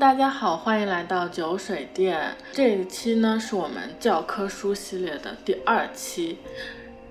[0.00, 2.34] 大家好，欢迎来到酒水店。
[2.54, 6.38] 这一期呢是我们教科书系列的第二期，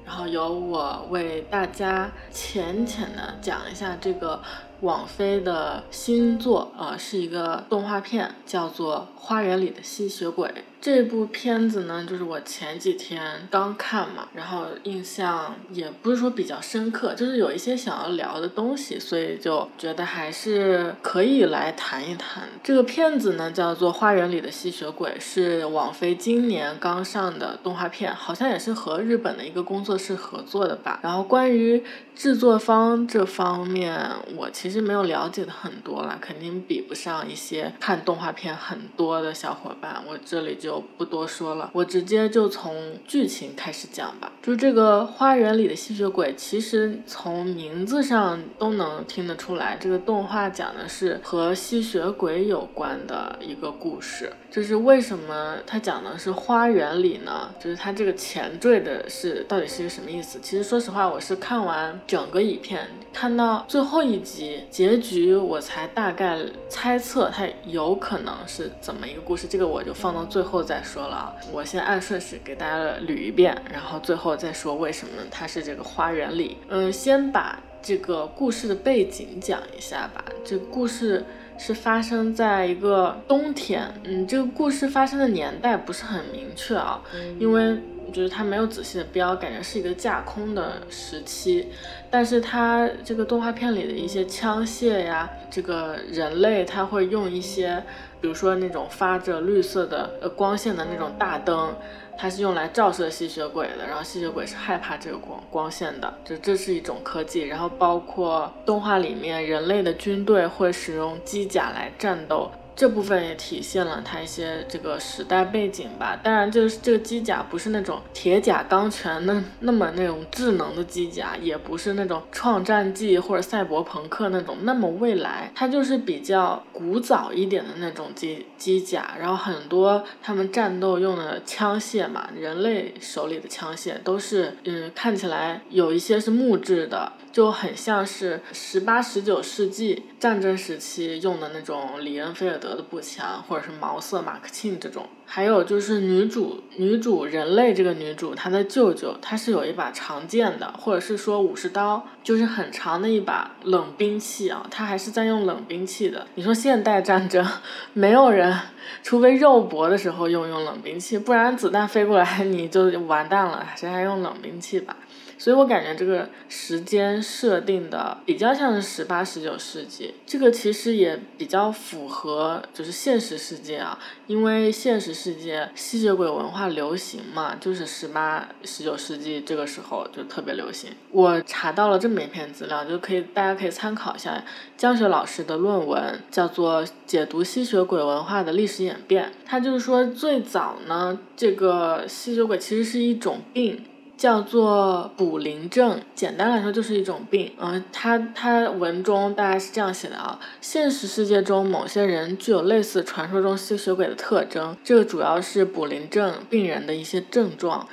[0.04, 4.42] 然后由我为大家浅浅的讲一下这个
[4.82, 10.50] 网飞的新作，呃，是一个动画片，叫做《花园里的吸血鬼》。
[10.82, 22.48] 这部片子呢，就是我前几天刚看嘛，然后印象也不是说比较深刻，就是有一些想要聊的东西，所以就觉得还是可以来谈一谈。
[22.64, 31.02] 这个片子呢叫做《花园里的吸血鬼》，是网飞今年刚上的动画片，好像也是和日本的一个工作室合作的吧。
[31.04, 31.84] 然后关于
[32.16, 40.70] 制作方这方面，我其实没有了解的很多了，肯定比不上一些看动画片很多的小伙伴，我这里就。
[40.98, 44.32] 不多说了，我直接就从剧情开始讲吧。
[44.42, 54.32] 就这个花园里的吸血鬼，其实从名字上都能听得出来，这个动画讲的是和吸血鬼有关的一个故事。
[54.52, 57.50] 就是为什么它讲的是花园里呢？
[57.60, 60.40] 就是它这个前缀的是到底是一个什么意思？
[60.42, 66.38] 其实说实话，我是看完整个影片，看到最后一集结局，我才大概
[66.70, 69.48] 猜测它有可能是怎么一个故事。
[69.48, 70.60] 这个我就放到最后。
[70.70, 72.78] 再说了啊，我先按顺序给大家
[73.08, 76.58] 捋一遍，然后最后再说为什么它是这个花园里。
[76.68, 80.24] 嗯，先把这个故事的背景讲一下吧。
[80.44, 81.26] 这个故事
[81.60, 87.00] 是发生在一个冬天，嗯，这个故事发生的年代不是很明确啊，
[87.38, 87.78] 因为
[88.12, 91.68] 就是它没有仔细的标，感觉是一个架空的时期。
[92.10, 97.84] 但是它这个动画片里的一些枪械呀，这个人类他会用一些。
[98.22, 101.74] 比如说那种发着绿色的呃光线的那种大灯，
[102.22, 107.44] 它是用来照射吸血鬼的，然后吸血鬼是害怕这个光光线的，就这是一种科技。
[107.44, 112.52] 然后包括动画里面人类的军队会使用机甲来战斗。
[112.80, 116.18] 这部分也体现了它一些这个时代背景吧。
[116.24, 129.14] 当然，就是这个机甲不是那种铁甲钢拳那那么那种智能的机甲，也不是那种创战纪或者赛博朋克那种那么未来，它就是比较古早一点的那种机机甲。
[129.20, 137.12] 然后很多他们战斗用的枪械嘛，人类手里的枪械都是嗯，看起来有一些是木质的。
[137.32, 145.08] 就很像是十八、十九世纪战争时期用的那种里恩菲尔德的步枪，或者是毛瑟马克沁这种。
[145.26, 154.66] 还有就是女主，女主人类这个女主，她的舅舅他是有一把长剑的，或者是说武士刀，就是很长的一把冷兵器啊。
[154.72, 156.26] 他还是在用冷兵器的。
[156.34, 157.48] 你说现代战争，
[157.94, 158.60] 没有人，
[159.04, 164.98] 除非肉搏的时候用用冷兵器，不然子弹飞过来 你就完蛋了，谁还用冷兵器吧？
[165.40, 173.98] 所以我感觉这个时间设定的比较像是十八、十九世纪，这个其实也比较符合就是现实世界啊，
[174.28, 180.92] 因为现实世界吸血鬼文化流行嘛，就是十八、十九世纪这个时候就特别流行。
[181.10, 184.44] 我查到了这么一篇资料，就可以大家可以参考一下
[184.76, 189.26] 江雪老师的论文，叫做《解读吸血鬼文化的历史演变》。
[189.46, 193.86] 他就是说最早呢，这个吸血鬼其实是一种病。
[194.20, 197.54] 叫做卜灵症，简单来说就是一种病。
[197.58, 207.88] 嗯，他他文中大概是这样写的啊，现实世界中某些人具有类似传说中吸血鬼的特征，这主要是卜灵症病人的一些症状。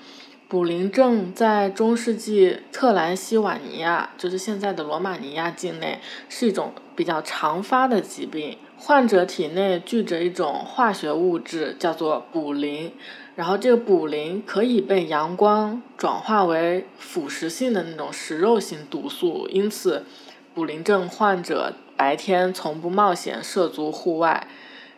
[0.48, 12.92] 卜灵症在中世纪特兰西瓦尼亚，就是现在的罗马尼亚境内，是一种比较常发的疾病，患者体内聚着一种化学物质，叫做卜灵。
[13.36, 20.04] 然后这个卟啉可以被阳光转化为腐蚀性的那种食肉性毒素，因此
[20.54, 24.48] 卟啉症患者白天从不冒险涉足户外。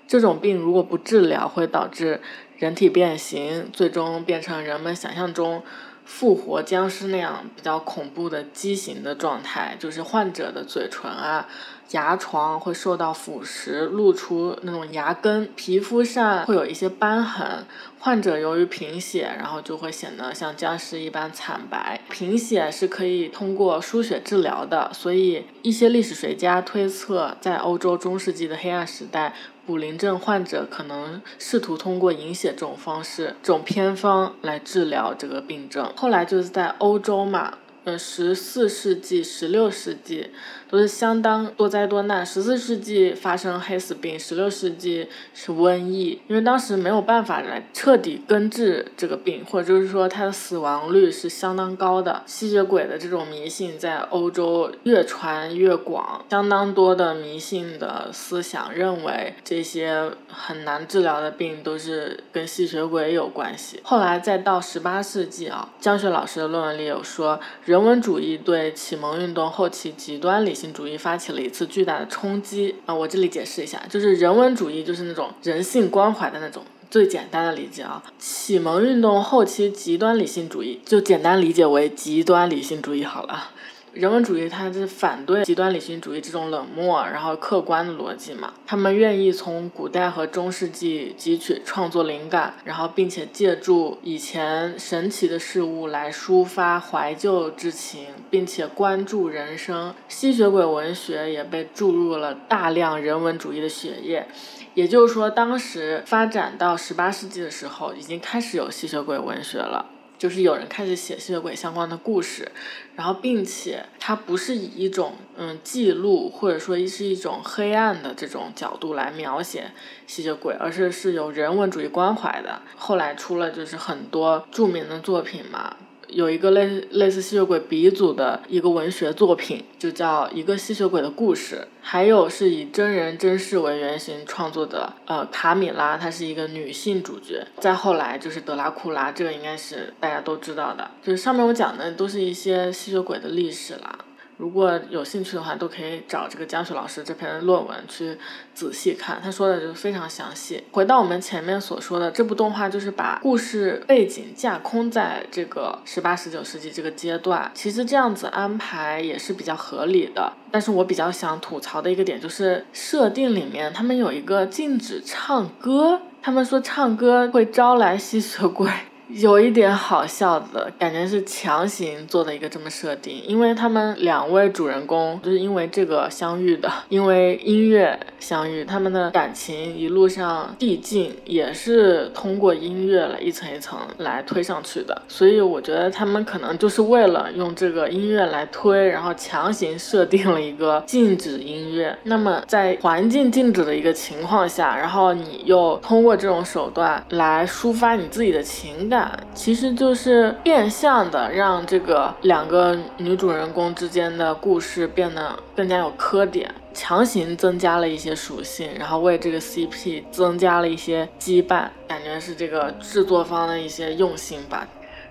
[0.06, 2.20] 这种病如果不治疗，会导致
[2.56, 5.62] 人体变形，最终变成人们想象中
[6.04, 11.48] 复活僵尸那样比较恐怖的畸形的状态，就是患者的嘴唇啊。
[11.92, 17.64] 牙床会受到腐蚀，露出那种牙根，皮肤上会有一些斑痕。
[18.00, 22.00] 患者由于贫血，然后就会显得像僵尸一般惨白。
[22.10, 29.34] 贫血是可以通过输血治疗的，所以一些历史学家推测，在欧洲中世纪的黑暗时代，
[29.66, 35.92] 卟啉症患者可能试图通过饮血这种方式、这种偏方来治疗这个病症。
[35.96, 37.58] 后来就是在欧洲嘛。
[37.84, 40.30] 呃，十四世纪、十六世纪
[40.68, 42.24] 都是相当多灾多难。
[42.24, 52.22] 十四世纪发生黑死病，十六世纪是瘟疫，因为当时没有办法来彻底根治这个病，或者就是说它的死亡率是相当高的。
[52.26, 63.80] 吸血鬼的这种迷信在欧洲越传越广，相当多的迷信的思想认为这些很难治疗的病都是跟吸血鬼有关系。
[63.82, 72.94] 后来再到十八世纪啊，江雪老师的论文里有说，人文主义对启蒙运动后期极端理性主义发起了一次巨大的冲击啊。
[72.94, 76.62] 我这里解释一下，就是人文主义就是那种人性关怀的那种。
[76.90, 83.50] 最简单的理解啊，启蒙运动后期极端理性主义就简单理解为极端理性主义好了。
[83.98, 99.92] 人文主义它是反对极端理性主义这种冷漠然后客观的逻辑嘛，他们愿意从古代和中世纪汲取创作灵感，然后并且借助以前神奇的事物来抒发怀旧之情，并且关注人生。
[100.06, 104.28] 吸血鬼文学也被注入了大量人文主义的血液。
[104.74, 109.86] 也就是说，当时发展到十八世纪的时候，已经开始有吸血鬼文学了，
[110.18, 112.50] 就是有人开始写吸血鬼相关的故事，
[112.96, 119.70] 然后并且它不是以一种嗯记录或者说是一种黑暗的这种角度来描写
[120.06, 122.60] 吸血鬼，而是是有人文主义关怀的。
[122.76, 125.76] 后来出了就是很多著名的作品嘛。
[126.08, 131.56] 有一个类类似吸血鬼鼻祖的一个文学作品，就叫《一个吸血鬼的故事》。
[131.80, 137.46] 还有是以真人真事为原型创作的，呃，卡米拉，她是一个女性主角。
[137.58, 140.90] 再后来就是德拉库拉，这个应该是大家都知道的。
[141.02, 144.04] 就是上面我讲的都是一些吸血鬼的历史了。
[144.38, 148.16] 如果有兴趣的话，都可以找这个江雪老师这篇论文去
[148.54, 150.62] 仔细看，他说的就非常详细。
[150.70, 160.32] 回到我们前面所说的，这部动画就是把故事背景架空在这个十八、十九世纪这个阶段，其实这样子安排也是比较合理的。
[160.52, 168.70] 但是我比较想吐槽的一个点就是设定里面他们有一个禁止唱歌，他们说唱歌会招来吸血鬼。
[169.08, 191.96] 有一点好笑的感觉是强行做的一个这么设定，因为他们两位主人公就是因为这个相遇的，因为音乐相遇，他们的感情一路上递进也是通过音乐来一层一层来推上去的，所以我觉得他们可能就是为了用这个音乐来推，然后强行设定了一个禁止音乐。
[192.02, 193.78] 那么在环境禁止的。
[193.78, 198.42] 一个情况下，然后你又通过这种手段来抒发你自己的。
[198.42, 198.97] 情感。
[199.34, 214.66] 其实就是变相的让这个两个女主人公之间的故事变得更加有磕点，强行增加了一些属性，然后为这个 CP 增加了一些羁绊，感觉是这个制作方的一些用心吧。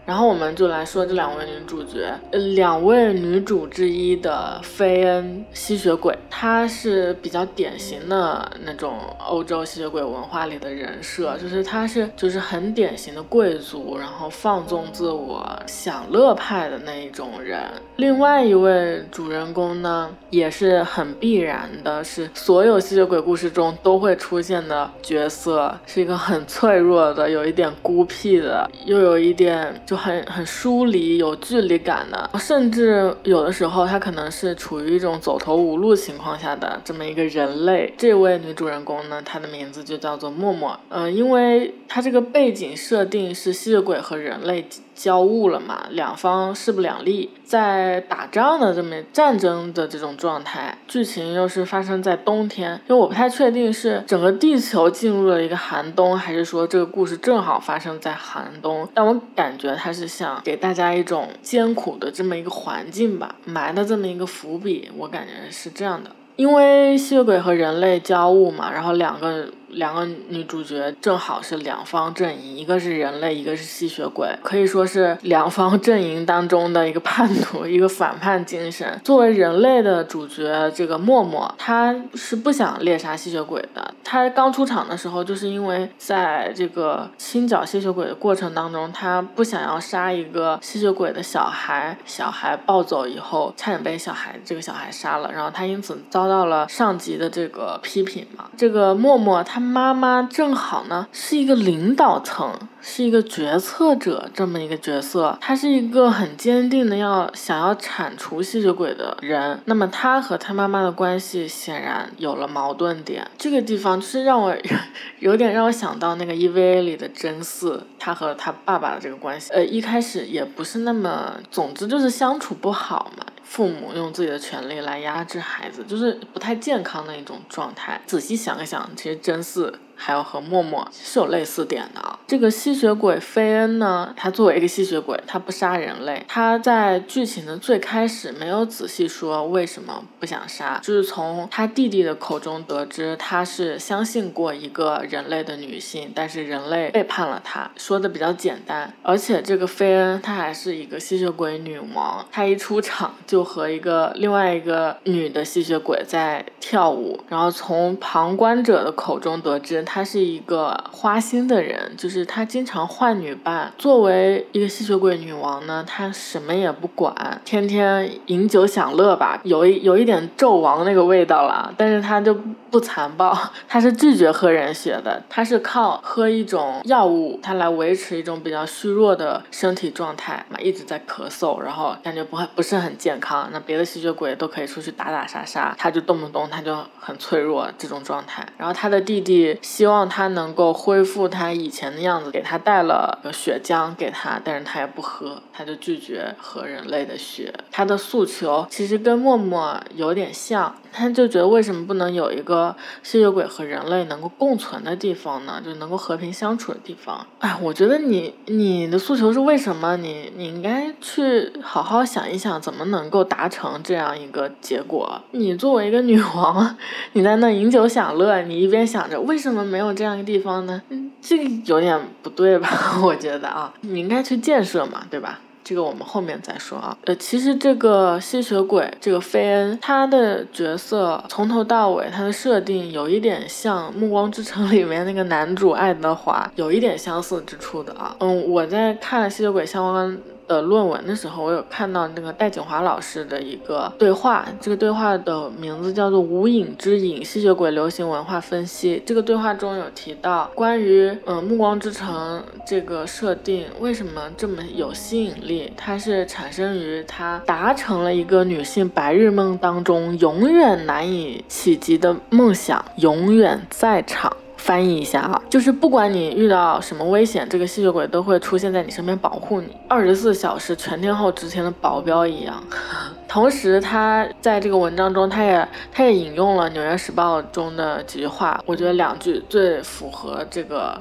[0.07, 17.59] 然后我们就来说这两位女主角，呃，两位女主之一的菲恩吸血鬼，她是比较典型的那种欧洲吸血鬼文化里的人设，就是她是就是很典型的贵族，然后放纵自我、享乐派的那一种人。
[17.98, 29.96] 另外一位主人公呢，也是很必然的，是所有吸血鬼故事中都会出现的角色，是一个很脆弱的，有一点孤僻的，又有一点就。
[29.97, 37.94] 很很疏离、有距离感的，甚至有的时候他可能是处于一种走投无路情况下的这么一个人类。
[37.97, 40.79] 这位女主人公呢，她的名字就叫做默默。
[40.89, 44.68] 嗯，因为她这个背景设定是吸血鬼和人类。
[44.97, 69.47] 交恶了嘛，两方势不两立，在打仗的这么战争的这种状态，剧情又是发生在冬天，因为我不太确定是整个地球进入了一个寒冬，还是说这个故事正好发生在寒冬，但我感觉它是想给大家一种艰苦的这么一个环境吧，埋的这么一个伏笔，我感觉是这样的，因为吸血鬼和人类交恶嘛，然后两个。
[69.69, 79.00] 两个女主角正好是两方阵营，一个是人类，一个是吸血鬼，可以说是两方阵营当中的一个叛徒， 一个反叛精神。
[79.04, 83.94] 作为人类的主角，这个默默，他是不想猎杀吸血鬼的。
[84.04, 98.45] 他刚出场的时候，就是因为在这个清剿吸血鬼的过程当中，他不想要杀一个吸血鬼的小孩，小孩暴走以后，差点被小孩这个小孩杀了，然后他因此遭到了上级的这个批评嘛。
[98.56, 99.56] 这个默默他。
[99.57, 109.59] 他妈妈正好呢是一个领导层，是一个决策者这么一个角色，他是一个很坚定的要想要铲除吸血鬼的人。
[109.66, 114.56] 那么他和他妈妈的关系显然有了矛盾点，这个地方就是让我
[115.18, 123.26] 有点让我想到那个 EVA 里的真嗣，他和他爸爸的这个关系，呃，一开始也不是那么，总之就是相处不好嘛。
[123.49, 127.99] 父母用自己的权利来压制孩子，就是不太健康的一种状态。
[128.06, 129.73] 仔细想一想，其实真是。
[129.97, 132.18] 还有和默默是有类似点的啊。
[132.27, 136.23] 这个吸血鬼菲恩呢，他作为一个吸血鬼，他不杀人类。
[136.27, 148.94] 他在剧情的最开始没有仔细说为什么不想杀，就是从他弟弟的口中得知，他是相信过一个人类的女性，但是人类背叛了他，说的比较简单。
[149.01, 159.85] 而且这个菲恩她还是一个吸血鬼女王，她一出场就和一个另外一个女的吸血鬼在跳舞，然后从旁观者的口中得知。
[159.89, 163.71] 他是一个花心的人，就是他经常换女伴。
[163.77, 171.73] 作为一个吸血鬼女王呢，她什么也不管，天天饮酒享乐吧，有一有一点纣王那个味道了。
[171.77, 172.37] 但是她就
[172.69, 183.50] 不残暴， 他是拒绝喝人血的，他是靠喝一种药物，他来维持一种比较虚弱的身体状态嘛，一直在咳嗽，然后感觉不不是很健康。
[183.52, 188.47] 那别的吸血鬼都可以出去打打杀杀，他就动不动他就很脆弱这种状态。
[188.57, 189.57] 然后他的弟弟。
[189.62, 197.54] 希望他能够恢复他以前的样子，给他带了个血浆给他，但是他也不喝，他就拒绝喝人类的血。
[197.71, 200.76] 他的诉求其实跟默默有点像。
[200.97, 205.61] 他就觉得为什么不能有一个吸血鬼和人类能够共存的地方呢？
[205.63, 207.23] 就能够和平相处的地方。
[207.37, 209.95] 哎，我觉得你你的诉求是为什么？
[209.97, 215.21] 你你应该去好好想一想，怎么能够达成这样一个结果。
[215.31, 216.75] 你作为一个女王，
[217.13, 220.81] 你在那饮酒享乐，你一边想着为什么没有这样一个地方呢？
[221.21, 222.69] 这个有点不对吧？
[223.04, 225.42] 我觉得啊，你应该去建设嘛，对吧？
[225.68, 226.97] 这个我们后面再说啊。
[227.04, 238.16] 呃，其实这个吸血鬼这个菲恩，他的角色从头到尾，他的设定有一点像《暮光之城》里面那个男主爱德华，有一点相似之处的啊。
[238.19, 240.18] 嗯，我在看吸血鬼相关。
[240.47, 248.97] 的论文的时候，我有看到那个戴锦华老师的一个对话，这个对话的名字叫做《无影之影：吸血鬼流行文化分析》。
[249.06, 264.35] 这个对话中有提到关于嗯《暮光之城》这个设定为什么这么有吸引力，它是产生于它达成了一个女性白日梦当中永远难以企及的梦想，永远在场。
[264.57, 272.61] 翻译一下啊，就是不管你遇到什么危险，这个吸血鬼都会出现在你身边保护你，二十四小时全天候执勤的保镖一样。
[273.30, 280.99] 同时，他在这个文章中，他也他也引用了《纽约时报》中的几句话，我觉得两句最符合这个，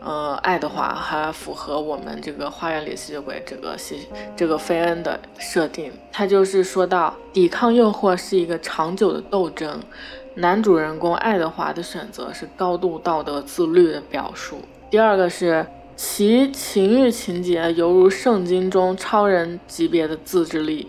[0.00, 5.92] 呃，爱德华，还符合我们这个花园里吸血鬼这个吸这个菲恩的设定。
[6.12, 9.80] 他就是说到，抵抗诱惑是一个长久的斗争。
[10.38, 14.60] 男主人公爱德华的选择是高度道德自律的表述。
[14.88, 15.66] 第二个是
[15.96, 20.88] 其情欲情节犹如圣经中超人级别的自制力。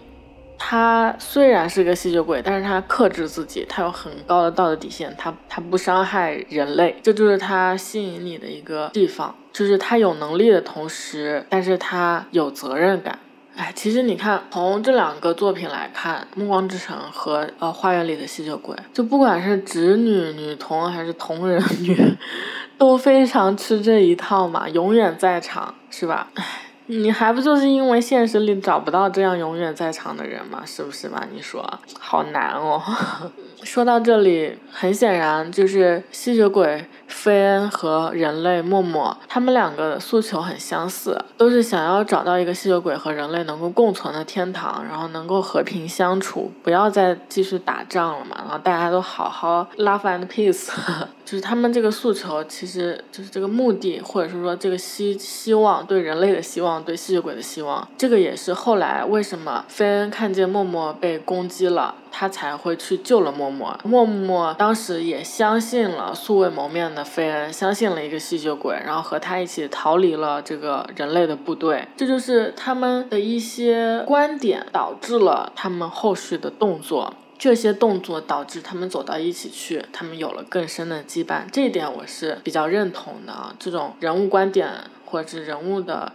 [0.62, 13.18] 他虽然是个吸血鬼，但是他克制自己，他有很高的道德底线，他他不伤害人类，这就是他吸引你的一个地方，就是他有能力的同时，但是他有责任感。
[13.60, 22.16] 哎，其实你看，从这两个作品来看，《暮光之城》和呃《花园里的吸血鬼》，就不管是直女、女同还是同人女，
[22.80, 26.30] 都非常吃这一套嘛，永远在场，是吧？
[26.36, 26.46] 哎，
[26.92, 30.64] 你还不就是因为现实里找不到这样永远在场的人吗？
[30.66, 31.24] 是不是吧？
[31.32, 31.64] 你说，
[32.00, 32.82] 好难哦。
[33.62, 50.72] 说到这里，很显然就是吸血鬼菲恩和人类默默，他们两个诉求很相似，都是想要找到一个吸血鬼和人类能够共存的天堂，然后能够和平相处，不要再继续打仗了嘛，然后大家都好好 love and peace，
[51.30, 61.94] 就是他们这个诉求，其实就是这个目的，或者是说这个希希望对人类的希望，对吸血鬼的希望，这个也是后来为什么菲恩看见默默被攻击了。
[62.12, 71.88] 他才会去救了默默，默默当时也相信了素未谋面的菲恩，相信了一个吸血鬼，然后和他一起逃离了这个人类的部队。
[71.96, 81.50] 这就是他们的一些观点导致了他们后续的动作，这些动作导致他们走到一起去，他们有了更深的羁绊。
[81.50, 84.70] 这一点我是比较认同的，这种人物观点
[85.06, 86.12] 或者是人物的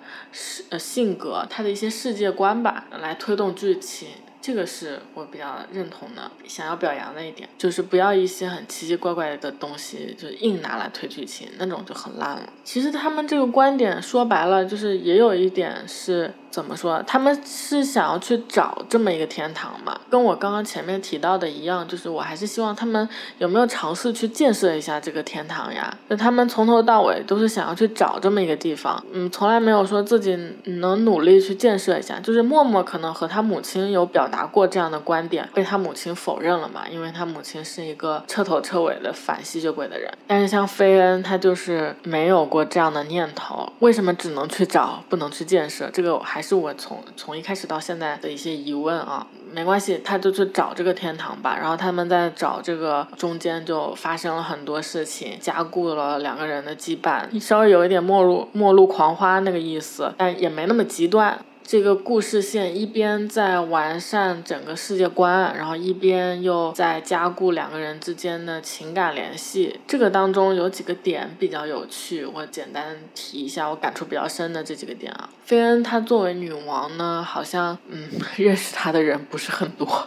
[0.68, 4.08] 呃性格，他的一些世界观吧，来推动剧情。
[4.46, 12.42] 这个是我比较认同的，想要表扬的一点，就是不要一些很奇奇怪怪的东西，就硬拿来推剧情，那种就很烂了。
[12.62, 23.08] 其实他们这个观点说白了，就是也有一点是怎么说，他们是想要去找这么一个天堂嘛，跟我刚刚前面提到的一样，就是我还是希望他们
[23.38, 25.96] 有没有尝试去建设一下这个天堂呀？
[26.10, 32.20] 就他们从头到尾都是想要去找这么一个地方，嗯，从来没有说自己能努力去建设一下。
[32.20, 34.28] 就是默默可能和他母亲有表。
[34.34, 36.88] 达过这样的观点，被他母亲否认了嘛？
[36.90, 40.12] 因为他母亲是一个彻头彻尾的反吸血鬼的人。
[40.26, 43.72] 但是像菲恩，他就是没有过这样的念头。
[43.78, 45.88] 为什么只能去找，不能去建设？
[45.90, 49.24] 这个还是我从从一开始到现在的一些疑问啊。
[49.52, 51.56] 没关系，他就去找这个天堂吧。
[51.56, 61.38] 然后他们在找这个中间就发生了很多事情，加固了两个人的羁绊，稍微有一点末路末路狂花那个意思，但也没那么极端。
[61.66, 69.80] 这个故事线一边在完善整个世界观，然后一边又在加固两个人之间的情感联系。
[69.86, 75.28] 这个当中有几个点比较有趣，我简单提一下我感触比较深的这几个点啊。
[75.44, 80.06] 菲恩她作为女王呢，好像嗯 认识她的人不是很多，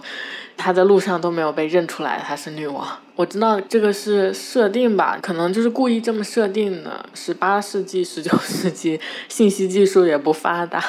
[0.56, 3.00] 她在路上都没有被认出来她是女王。
[3.18, 7.04] 我知道这个是设定吧，可能就是故意这么设定的。
[7.16, 10.80] 十八世纪、十九世纪，信息技术也不发达，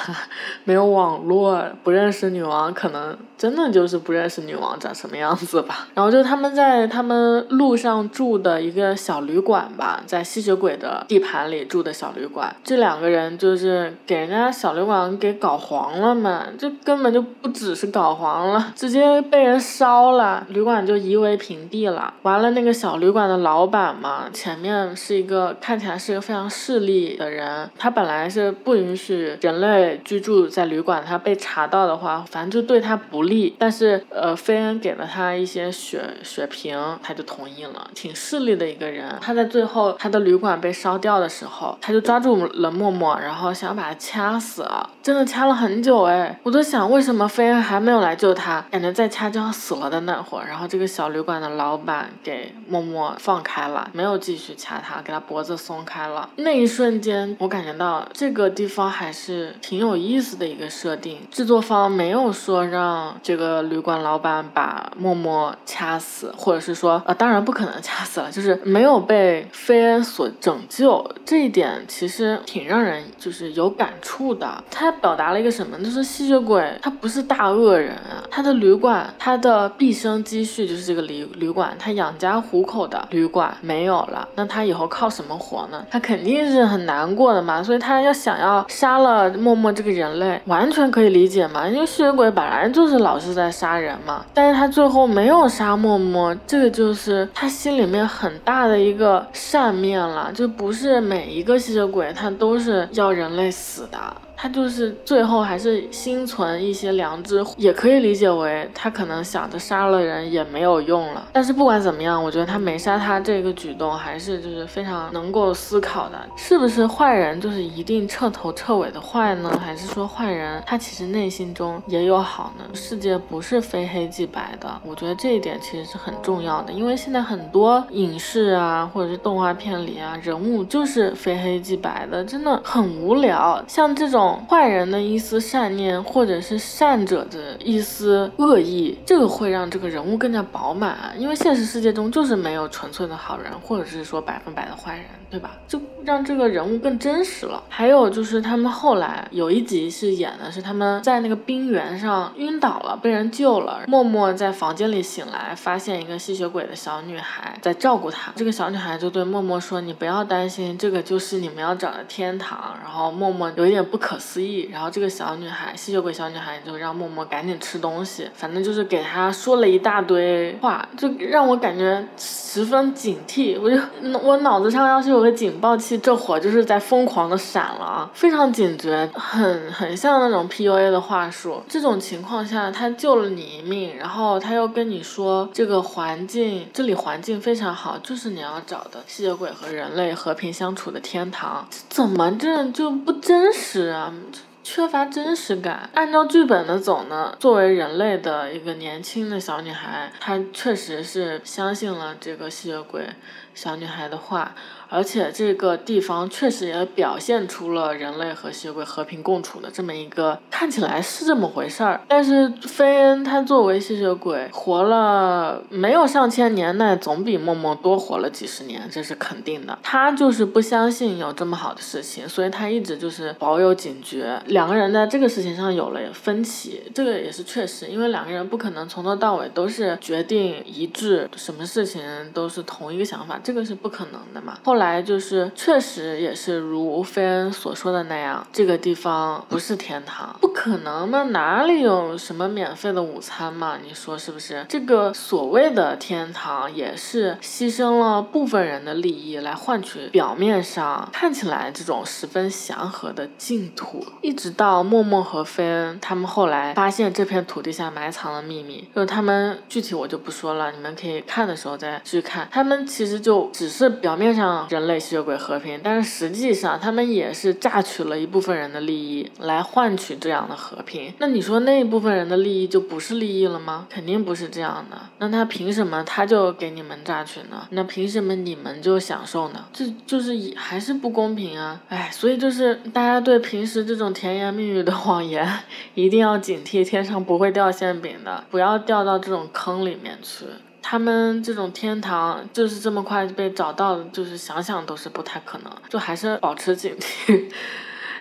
[0.64, 5.88] 没有网络，不认识女王，可能真的就是不认识女王长什么样子吧。
[5.94, 22.12] 然后就他们在他们路上住的一个小旅馆吧，在吸血鬼的地盘里住的小旅馆，这两个人就是给人家小旅馆给搞黄了嘛，这根本就不只是搞黄了，直接被人烧了，旅馆就夷为平地了。
[22.22, 33.54] 完了，那个小旅馆的老板嘛，前面是一个看起来是一个非常势利的人，他本来是不允许人类居住在旅馆，他被查到的话，反正就对他不利。
[33.58, 37.88] 但是，呃，菲恩给了他一些血血瓶，他就同意了。
[37.94, 44.66] 挺势利的一个人，他在最后他的旅馆被烧掉的时候，他就抓住了默默，然后想把他掐死，
[45.02, 52.07] 真的掐了很久哎，我都想为什么菲恩还没有来救他，感觉再掐就要死了的那会儿，然后这个小旅馆的老板。
[52.22, 56.28] 给默默放开了，没有继续掐他，给他脖子松开了。
[56.36, 61.18] 那一瞬间，我感觉到这个地方还是挺有意思的一个设定。
[61.30, 71.04] 制作方没有说让这个旅馆老板把默默掐死，或者是说，呃，当然不可能掐死了，就是没有被菲恩所拯救。
[71.26, 74.64] 这一点其实挺让人就是有感触的。
[74.70, 75.78] 他表达了一个什么？
[75.78, 81.97] 就是吸血鬼他不是大恶人啊，他的旅馆，他的毕生积蓄就是这个旅旅馆，他。
[81.98, 85.84] 养家糊口的旅馆没有了，那他以后靠什么活呢？
[85.90, 94.24] 他肯定是很难过的嘛，所以他要想要杀了默默这个人类，完全可以理解嘛，因为吸血鬼本来就是老是在杀人嘛。
[94.32, 103.98] 但是他最后没有杀默默，这个就是他心里面很大的一个善面了，就不是每一个吸血鬼他都是要人类死的。
[104.40, 111.26] 他就是最后还是心存一些良知，也可以理解为他可能想着杀了人也没有用了。
[111.32, 116.16] 但是不管怎么样，我觉得他没杀他这个举动还是就是非常能够思考的。
[116.36, 119.50] 是不是坏人就是一定彻头彻尾的坏呢？
[119.60, 122.64] 还是说坏人他其实内心中也有好呢？
[122.72, 124.70] 世界不是非黑即白的。
[124.84, 133.60] 我觉得这一点其实是很重要的，因为现在很多影视啊或者是动画片里啊人物就是非黑即白的，真的很无聊。
[133.66, 134.27] 像这种。
[134.48, 141.14] 坏人的一丝善念，或者是善者的一丝恶意，这个会让这个人物更加饱满。
[141.16, 145.52] 因为现实世界中就是没有纯粹的好人，或者是说百分百的坏人，对吧？
[145.66, 147.62] 就让这个人物更真实了。
[147.68, 153.80] 还有就是他们后来有一集是演的是他们在那个冰原上晕倒了，被人救了。
[153.86, 158.30] 默默在房间里醒来，发现一个吸血鬼的小女孩在照顾他。
[158.36, 164.18] 这个小女孩就对默默说：“你不要担心，这个就是你们要找的天堂。”然后默默有一点不可。
[164.18, 173.56] 思议，然后这个小女孩，吸血鬼小女孩就让默默赶紧吃东西，反正就是给她说了一大堆话，就让我感觉十分警惕。
[173.58, 173.78] 我就
[174.18, 181.60] 我脑子上要是有有个警报器，这会儿就是在疯狂的闪了啊，非常警觉，很很像那种 PUA 的话术。
[181.68, 194.14] 这种情况下，他救了你一命，然后他又跟你说这个环境，这里环境非常好，就是你要找的吸血鬼和人类和平相处的天堂，怎么这就不真实啊？
[194.62, 195.88] 缺乏真实感。
[195.94, 203.08] 按照剧本的走呢，作为人类的一个年轻的小女孩，她确实是相信了这个吸血鬼
[203.54, 204.54] 小女孩的话。
[204.88, 212.00] 而且这个地方确实也表现出了人类和吸血鬼和平共处的这么一个看起来是这么回事儿。
[212.08, 219.78] 但是菲恩他作为吸血鬼活了没有上千年，那总比默默多活了几十年，这是肯定的。
[219.82, 224.40] 他就是不相信有这么好的事情，所以他一直就是保有警觉。
[224.46, 234.58] 两个人在这个事情上有了分歧，这个也是确实，因为两个人不可能从头到尾都是决定一致，什么事情都是同一个想法，这个是不可能的嘛。
[234.64, 243.76] 后来就是确实也是如菲恩所说的那样，这个地方不是天堂，不可能嘛，哪里有什么免费的午餐嘛？
[243.82, 244.64] 你说是不是？
[244.68, 254.04] 这个所谓的天堂也是牺牲了部分人的利益来换取表面上看起来这种十分祥和的净土。
[254.22, 262.48] 一直到默默和菲恩他们后来发现这片土地下埋藏了秘密，就他们具体我就不说了，你们可以看的时候再去看。
[262.50, 264.67] 他们其实就只是表面上。
[264.68, 271.12] 人类吸血鬼和平，但是实际上他们也是榨取了一部分人的利益来换取这样的和平。
[271.18, 273.86] 那你说那一部分人的利益就不是利益了吗？
[273.88, 274.98] 肯定不是这样的。
[275.18, 277.66] 那他凭什么他就给你们榨取呢？
[277.70, 279.64] 那凭什么你们就享受呢？
[279.72, 281.80] 这就是还是不公平啊！
[281.88, 285.46] 哎，所以就是大家对平时这种甜言蜜语的谎言
[285.94, 290.44] 一定要警惕，天上不会掉馅饼的，不要掉到这种坑里面去。
[290.82, 297.50] 他们这种天堂就是这么快被找到，就是想想都是不太可能，就还是保持警惕。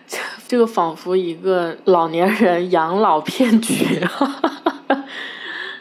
[0.48, 4.00] 这个仿佛一个老年人养老骗局。
[4.06, 5.04] 哈哈哈哈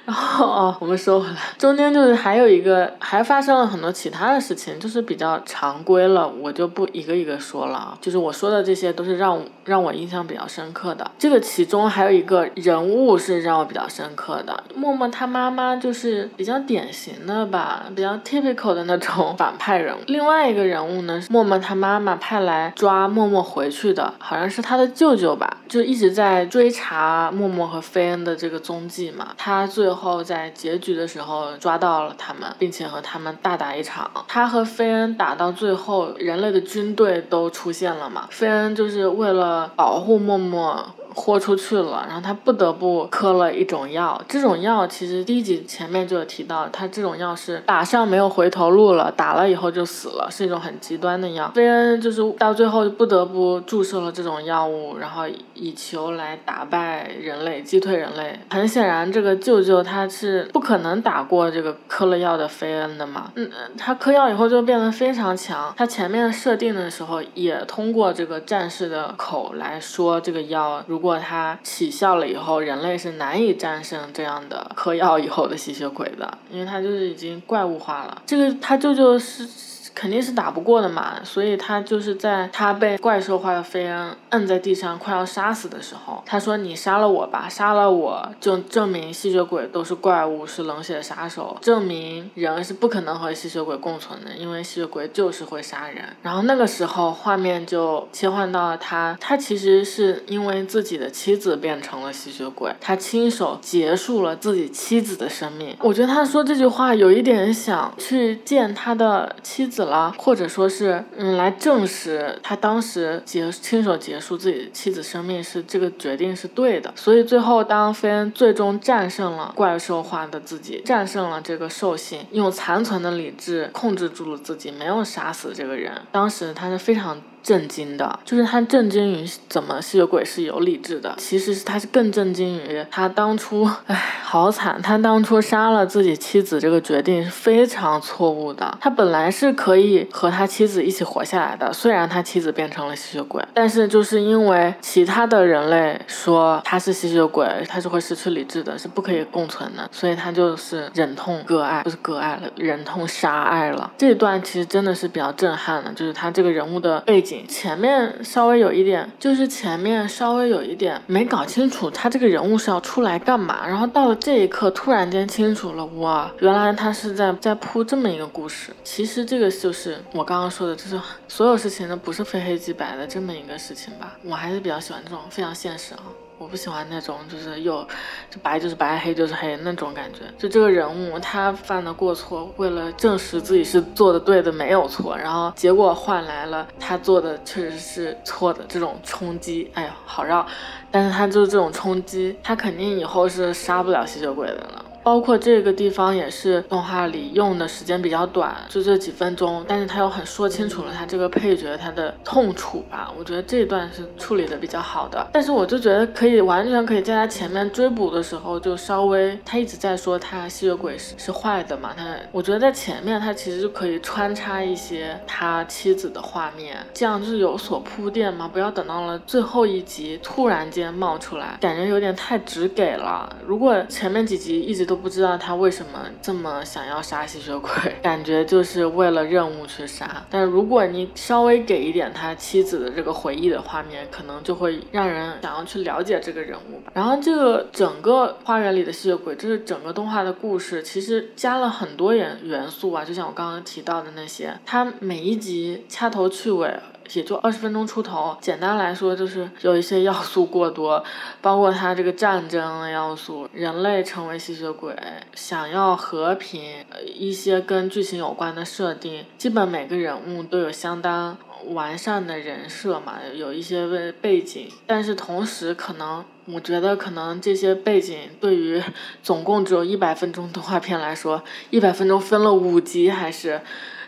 [0.06, 7.98] 然 后哦，我们说回来，中间就是还有一个，还发生了很多其他的事情，就是比较常规了，我就不一个一个说了。
[8.00, 11.10] 就是我说的这些都是让让我印象比较深刻的。
[11.18, 19.98] 这个其中还有一个人物是让我比较深刻的，默默他妈妈就是比较典型的吧，比较 typical 的那种反派人物。
[20.06, 29.30] 另外一个人物呢，是默默他妈妈派来抓默默回去的，好像是他的舅舅吧，就一直在追查默默和菲恩的这个踪迹嘛。
[29.36, 29.95] 他最后。
[29.96, 34.08] 后在结局的时候抓到了他们，并且和他们大打一场。
[34.28, 38.28] 他和菲恩打到最后，人类的军队都出现了嘛？
[38.30, 40.86] 菲恩就是为了保护默默。
[41.16, 44.22] 豁出去了，然后他不得不磕了一种药。
[44.28, 51.50] 这种药其实第一集前面就有提到，他这种药是打上没有回头路了，打了以后就死了，是一种很极端的药。
[51.54, 55.22] 菲恩就是到最后就不得不注射了这种药物，然后
[55.54, 58.38] 以求来打败人类，击退人类。
[58.50, 63.32] 很显然，这个舅舅他是不可能打过这个磕了药的菲恩的嘛。
[63.36, 65.72] 嗯，他嗑药以后就变得非常强。
[65.78, 71.05] 他前面设定的时候也通过这个战士的口来说，这个药如果。
[71.06, 78.22] 如果它起效了以后，人类是难以战胜这样的嗑药以后的吸血鬼的，因为它就是已经怪物化了。
[78.26, 79.48] 这个他舅舅是。
[79.96, 105.74] 肯定是打不过的嘛，所以他就是在他被怪兽化的菲恩摁在地上快要杀死的时候，他说：“你杀了我吧，杀了我就证明吸血鬼都是怪物，是冷血杀手，证明人是不可能和吸血鬼共存的，因为吸血鬼就是会杀人。”然后那个时候画面就切换到了他，他其实是因为自己的妻子变成了吸血鬼，他亲手结束了自己妻子的生命。
[105.80, 109.85] 我觉得他说这句话有一点想去见他的妻子。
[109.86, 116.92] 了，或者说是，嗯，来证实他当时结亲手结束自己妻子生命是这个决定是对的。
[116.94, 125.92] 所以最后，当菲恩最终战胜了怪兽化的自己，战胜了这个兽性，用残存的理智控制住了自己，没有杀死这个人。
[126.12, 127.20] 当时他是非常。
[127.46, 131.14] 震惊的，就是他震惊于怎么吸血鬼是有理智的。
[131.16, 134.82] 其实是他是更震惊于他当初，唉，好惨！
[134.82, 138.76] 他当初杀了自己妻子这个决定是非常错误的。
[138.80, 153.92] 他本来是可以和他妻子一起活下来的，虽然他妻子变成了吸血鬼，但是就是因为其他的人类说他是吸血鬼，他是会失去理智的，是不可以共存的，所以他就是忍痛割爱，不是割爱了，忍痛杀爱了。
[153.96, 157.35] 这一段其实真的是比较震撼的，就是他这个人物的背景。
[157.48, 168.72] 前面稍微有一点，就是前面稍微有一点没搞清楚他这个人物是要出来干嘛，然后到了这一刻突然间清楚了，哇，原来他是在在铺这么一个故事。
[168.84, 174.16] 其实这个就是我刚刚说的，就是所有事情都不是非黑即白的这么一个事情吧。
[174.22, 176.02] 我还是比较喜欢这种非常现实啊。
[176.38, 177.82] 我不喜欢那种，就是又
[178.30, 180.20] 就白就是白，黑就是黑那种感觉。
[180.36, 189.70] 就这个人物他犯的过错，为了证实自己是做的对的，没有错，然后结果换来了他做的确实是错的这种冲击。
[189.74, 190.46] 哎呀，好绕。
[190.90, 194.84] 但是他就是这种冲击，他肯定以后是杀不了吸血鬼的了。
[195.06, 205.24] 包括这个地方也是动画里用的时间比较短，就这几分钟，但是他又很说清楚了他这个配角他的痛楚吧，我觉得这一段是处理的比较好的。
[205.32, 223.36] 但是我就觉得可以完全可以在他前面追捕的时候就稍微，他一直在说他吸血鬼是是坏的嘛，他我觉得在前面他其实就可以穿插一些他妻子的画面，这样就是有所铺垫嘛，不要等到了最后一集突然间冒出来，感觉有点太直给了。
[223.46, 227.70] 如果前面几集一直都不知道他为什么这么想要杀吸血鬼，
[228.02, 230.24] 感觉就是为了任务去杀。
[230.30, 236.92] 但如果你稍微给一点他妻子的这个回忆的画面，可能就会让人想要去了解这个人物吧。
[236.94, 246.74] 然后这个整个花园里的吸血鬼，这是整个动画的故事，其实加了很多元元素啊，就像我刚刚提到的那些，它每一集掐头去尾。
[247.12, 251.02] 也就二十分钟出头，简单来说就是有一些要素过多，
[251.40, 254.94] 包括它这个战争的要素，人类成为吸血鬼，
[255.34, 261.36] 想要和平，一些跟剧情有关的设定，基本每个人物都有相当
[261.68, 268.82] 完善的人设嘛，有一些背背景，但是同时可能，我觉得可能这些背景对于
[269.22, 273.60] 总共只有一百分钟动画片来说，一百分钟分了五集还是。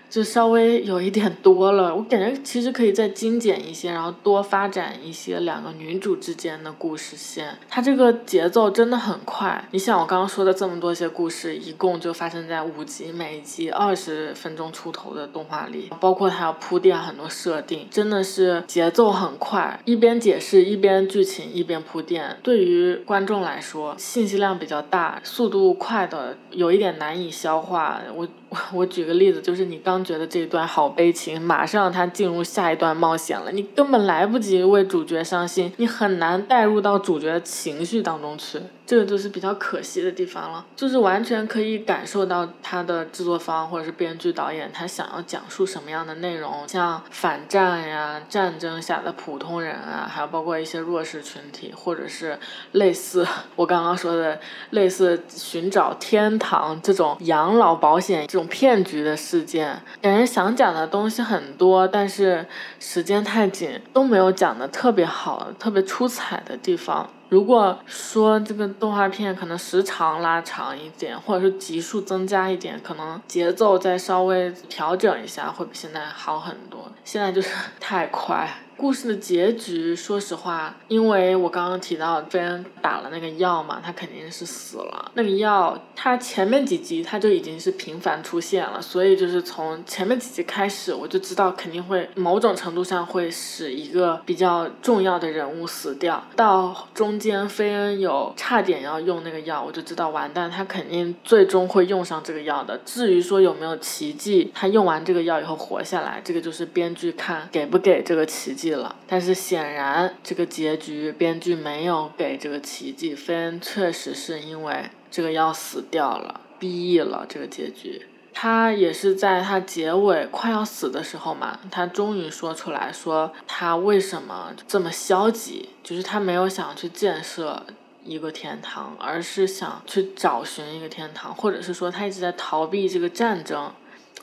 [0.09, 7.59] 就稍微有一点多了，我感觉其实可以再精简一些，然后多发展一些两个女主之间的故事线。
[7.69, 28.01] 它这个节奏真的很快，你像我刚刚说的这么多些故事，一共就发生在五集，每集二十分钟出头的动画里，包括它要铺垫很多设定，真的是节奏很快，一边解释一边剧情一边铺垫，对于观众来说信息量比较大，速度快的有一点难以消化。
[28.15, 28.27] 我。
[28.73, 38.61] 我举个例子，就是你刚觉得这一段好悲情，马上他进入下一段冒险了，你根本来不及为主角伤心，你很难带入到主角的情绪当中去。
[38.89, 52.39] 这个就是比较可惜的地方了，就是完全可以感受到他的制作方或者是编剧导演他想要讲述什么样的内容，像反战呀、战争下的普通人啊，还有包括一些弱势群体，或者是
[52.73, 62.47] 类似我刚刚说的类似寻找天堂这种养老保险这种骗局的事件，感觉想讲的东西很多，但是
[62.81, 67.11] 时间太紧，都没有讲的特别好、特别出彩的地方。
[67.29, 76.91] 如果说这个动画片可能时长拉长一点，或者是集数增加一点，可能节奏再稍微调整一下，会比现在好很多。
[77.05, 78.49] 现在就是太快。
[78.79, 85.11] 故事的结局，说实话，因为我刚刚提到菲恩打了那个药嘛，他肯定是死了。
[85.15, 96.25] 那个药，他前面几集他就已经是频繁出现了，所以就是从前面几集开始，我就知道肯定会某种程度上会使一个比较重要的人物死掉。
[96.37, 102.81] 到中间菲恩有差点要用那个药，我就知道完蛋，他肯定最终会用上这个药的。
[102.85, 108.68] 至于说有没有奇迹，他用完这个药以后活下来，这个就是编剧看给不给这个奇迹。
[108.75, 118.07] 了，但是显然这个结局编剧没有给这个奇迹，菲恩确实是因为这个要死掉了，BE 了这个结局。
[118.41, 127.67] 他也是在他结尾快要死的时候嘛，他终于说出来说他为什么这么消极，就是他没有想去建设
[128.05, 133.73] 一个天堂，而是想去找寻一个天堂，或者是说他一直在逃避这个战争。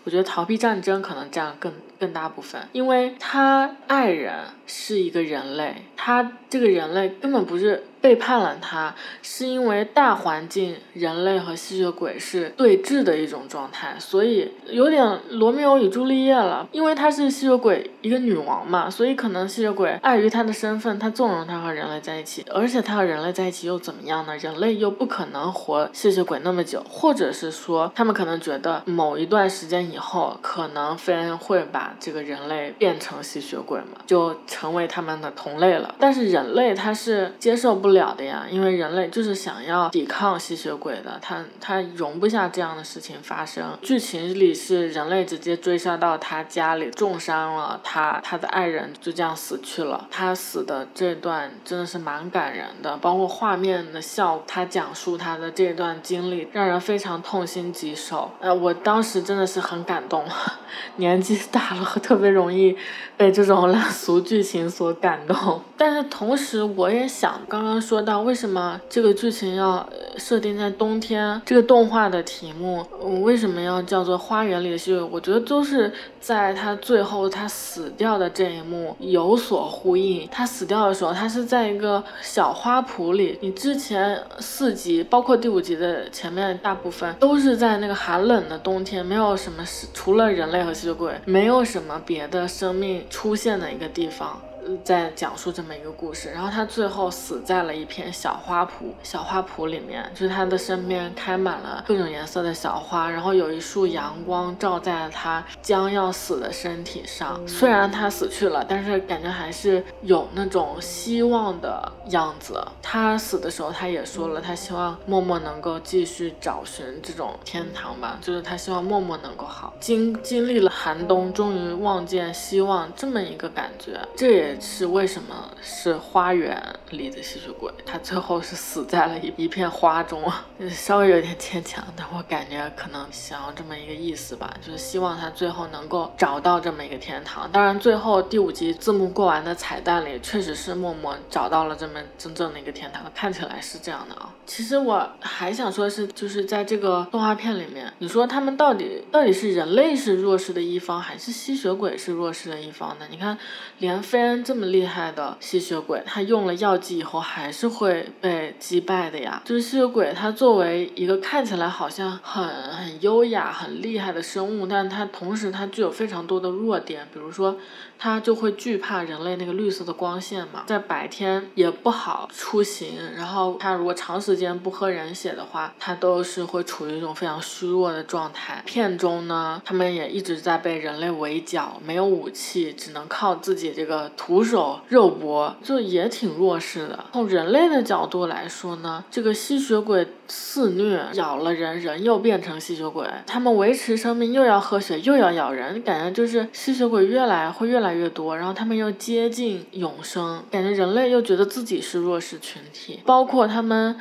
[0.05, 7.83] 我觉得逃避战争可能占更更大部分，因为他爱人是一个人类，他这个人类根本不是。
[8.05, 16.67] 背叛了他，是因为大环境人类和吸血鬼是对峙的一种状态，所以有点罗密欧与朱丽叶了。
[16.71, 22.45] 因为她是吸血鬼一个女王嘛，所以可能吸血鬼碍于她的身份，她纵容她和人类在一起。
[22.53, 24.37] 而且她和人类在一起又怎么样呢？
[24.37, 35.95] 人类又不可能活吸血鬼那么久，或者是说他们可能觉得某一段时间以后，可能菲恩会把这个人类变成吸血鬼嘛，就成为他们的同类了。
[35.97, 37.94] 但是人类他是接受不了。
[37.95, 43.75] 了的呀，因为人类就是想要抵抗吸血鬼的，他他容不下这样的事情发生。
[43.81, 50.07] 剧情里是人类直接追杀到他家里，重伤了他，他的爱人就这样死去了。
[50.11, 58.29] 他死的这段真的是蛮感人的，包括画面的效，他讲述他的这段经历，让人非常痛心疾首。
[58.41, 60.25] 呃，我当时真的是很感动，
[60.97, 62.77] 年纪大了特别容易
[63.15, 65.61] 被这种烂俗剧情所感动。
[65.77, 67.84] 但是同时，我也想刚刚。
[67.85, 72.83] 说到为什么这个剧情要设定在冬天，这个动画的题目
[73.21, 75.07] 为什么要叫做《花园里的吸血鬼》？
[75.11, 80.27] 我觉得都是在他最后他死掉的这一幕有所呼应。
[80.31, 83.37] 他死掉的时候，他是在一个小花圃里。
[83.41, 94.41] 你之前四集，包括第五集的前面大部分，都是在那个寒冷的冬天，没有什么，除了人类和吸血鬼，没有什么别的生命出现的一个地方。
[94.83, 107.39] 在讲述这么一个故事，然后他最后死在了一片小花圃，小花圃里面，就是他的身边开满了各种颜色的小花，然后有一束阳光照在了他将要死的身体上。
[107.47, 112.59] 虽然他死去了，但是感觉还是有那种希望的样子。
[112.81, 119.73] 他死的时候，他也说了，他希望默默能够继续找寻这种天堂吧，就是他希望默默能够好。
[119.79, 124.54] 经经历了寒冬，终于望见希望，这么一个感觉，这也。
[124.59, 127.71] 是为什么是花园里的吸血鬼？
[127.85, 130.23] 他最后是死在了一一片花中，
[130.69, 137.51] 稍微有点牵强，但我感觉可能想要这么一个意思吧，就是希望他最后能够找到这么一个天堂。
[137.51, 144.33] 当然，最后第五集字幕过完的彩蛋里，确实是默默找到了这么真正的一个天堂，看起来是这样的啊。
[144.45, 153.07] 其实我还想说，是就是在这个动画片里面，你说他们到底到底是人类是弱势的一方，还是吸血鬼是弱势的一方呢？
[153.09, 153.37] 你看，
[153.79, 154.44] 连菲恩。
[154.45, 159.41] 这么厉害的吸血鬼，他用了药剂以后还是会被击败的呀。
[159.43, 167.57] 就是吸血鬼，他作为一个看起来好像很很优雅、很厉害的生物，但他同时他具有非常多的弱点，比如说。
[167.97, 172.97] 他就会惧怕人类那个绿色的光线嘛，在白天也不好出行。
[173.15, 178.61] 然后他如果长时间不喝人血的话，他都是会处于一种非常虚弱的状态。
[178.65, 187.05] 片中呢，他们也一直在被人类围剿，没有武器，只能靠自己这个徒手肉搏，就也挺弱势的。
[187.13, 197.95] 从人类的角度来说呢，这个吸血鬼肆虐，咬了人，人又变成吸血鬼，他们维持生命又要喝血又要咬人，感觉就是吸血鬼越来会越来。
[197.95, 203.95] 越多，然后他们又接近永生，感觉人类又觉得自己是弱势群体，包括他们。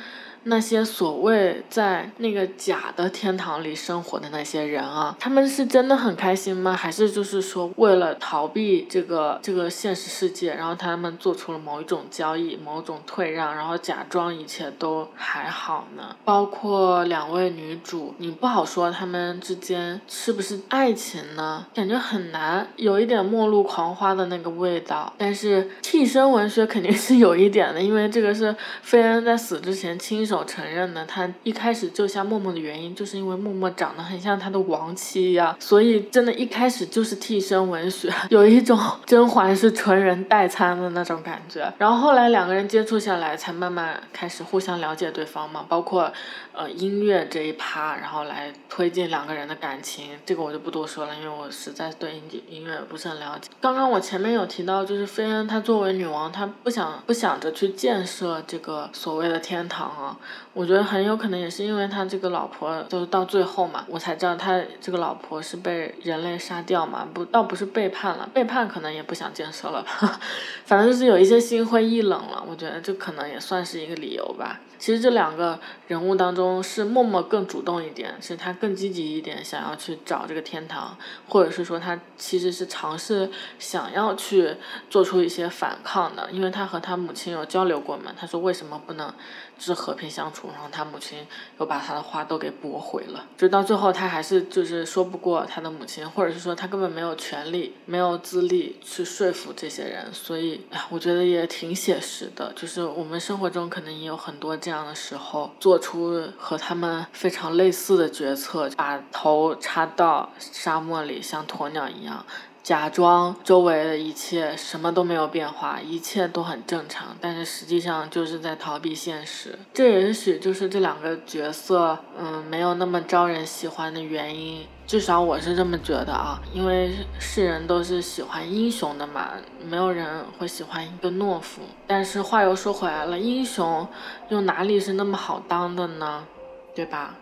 [0.47, 6.73] 那些所谓在那个假的天堂里生活的那些人啊，他们是真的很开心吗？
[6.73, 16.15] 还是就是说为了逃避这个这个现实世界，然后他们做出了某一种交易、某种退让，然后假装一切都还好呢？
[16.23, 21.65] 包括两位女主，你不好说他们之间是不是爱情呢？
[21.73, 25.11] 感觉很难，有一点末路狂花的那个味道。
[25.17, 30.34] 但是替身文学肯定是有一点的，因为这个是费恩在死之前亲手。
[30.35, 41.73] 我承认呢，他一开始救下默默的原因，就是因为默默长得很像他的亡妻呀，所以真的，一开始就是替身文学， 有一种甄嬛是纯人代餐的那种感觉。
[41.77, 46.11] 然后后来两个人接触下来，才慢慢开始互相了解对方嘛，包括
[46.53, 50.09] 呃音乐这一趴，然后来推进两个人的感情。
[50.25, 53.49] 这个我就不多说了，因为我实在对音音乐不是很了解。
[53.61, 60.17] 刚刚我前面有提到，就是菲恩她作为女王，她不想不想着去建设这个所谓的天堂啊。
[60.53, 70.19] 我觉得很有可能也是因为他这个老婆，就是到最后嘛，我才知道他这个老婆是被人类杀掉嘛，不，倒不是背叛了，背叛可能也不想建设了吧，
[70.65, 72.43] 反正就是有一些心灰意冷了。
[72.47, 74.59] 我觉得这可能也算是一个理由吧。
[74.85, 80.95] 其实这两个人物当中，是默默更主动一点，是他更积极一点，想要去找这个天堂，
[81.27, 89.11] 或者是说他其实是尝试想要去做出一些反抗的，因为他和他母亲有交流过嘛，他说为什么不能
[89.57, 91.25] 就是和平相处，然后他母亲
[91.59, 104.55] 又把他的话都给驳回了，就到最后他还是就是说不过他的母亲，或者是说他根本没有权利、没有资历去说服这些人，所以我觉得也挺写实的，就是我们生活中可能也有很多。
[104.65, 112.25] 这样样的时候，做出和他们非常类似的决策，把头插到沙漠里，像鸵鸟一样，
[112.65, 119.55] 假装周围的一切什么都没有变化，一切都很正常，但是实际上就是在逃避现实。
[119.71, 124.65] 这也许就是这两个角色，嗯，没有那么招人喜欢的原因。
[124.87, 131.61] 至少我是这么觉得啊，因为世人都是喜欢英雄的嘛，没有人会喜欢一个懦夫。
[131.85, 133.87] 但是话又说回来了，英雄
[134.29, 136.25] 又哪里是那么好当的呢？
[136.73, 137.13] 对吧？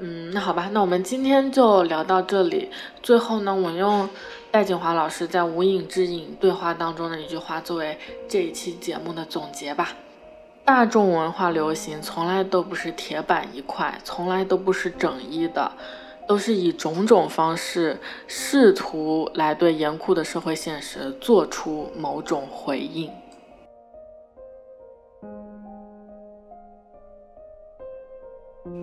[0.00, 2.70] 嗯，那好吧，那我们今天就聊到这里。
[3.02, 4.08] 最后呢，我用
[4.50, 9.94] 戴锦华老师在《无影之影》对话当中的一句话作为这一期节目的总结吧：
[10.64, 15.72] 大众文化流行从来都不是铁板一块，从来都不是整一的。
[16.28, 23.10] 都是以种种方式试图来对严酷的社会现实做出某种回应。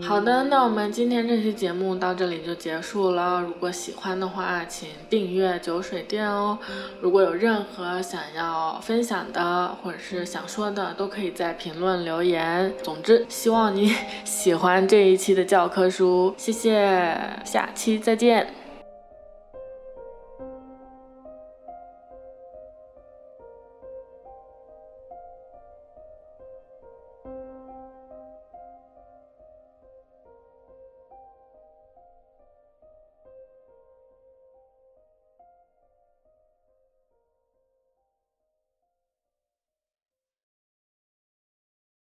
[0.01, 3.41] 好的，那我们今天这期节目到这里就结束了。
[3.41, 6.59] 如果喜欢的话，请订阅酒水店哦。
[7.01, 12.73] 如果有任何想要分享的或者是想说的，都可以在评论留言。
[12.83, 18.64] 总之，希望你 喜欢这一期的教科书，谢谢，下期再见。